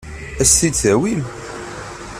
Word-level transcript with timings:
Ad 0.41 0.47
as-t-id-tawim? 0.47 1.21